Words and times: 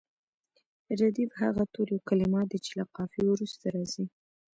ردیف 0.99 1.31
هغه 1.41 1.63
توري 1.73 1.93
او 1.95 2.05
کلمات 2.09 2.47
دي 2.51 2.59
چې 2.65 2.71
له 2.79 2.85
قافیې 2.95 3.25
وروسته 3.31 3.65
راځي. 3.75 4.05